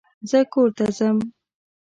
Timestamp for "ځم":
0.97-1.17